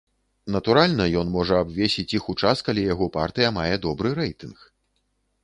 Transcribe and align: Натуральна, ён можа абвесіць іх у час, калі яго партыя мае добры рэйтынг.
Натуральна, 0.53 1.05
ён 1.21 1.27
можа 1.35 1.59
абвесіць 1.65 2.07
іх 2.21 2.31
у 2.33 2.35
час, 2.45 2.65
калі 2.71 2.87
яго 2.93 3.09
партыя 3.19 3.53
мае 3.61 3.71
добры 3.87 4.09
рэйтынг. 4.23 4.57